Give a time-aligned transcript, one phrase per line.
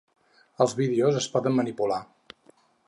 [0.65, 2.03] Els vídeos es poden manipular